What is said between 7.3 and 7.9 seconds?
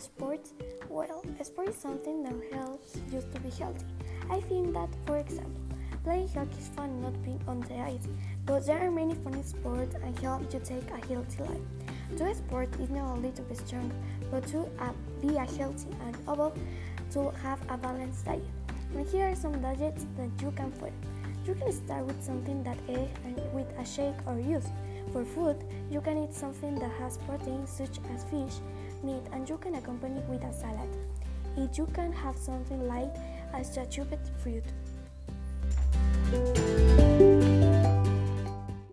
on the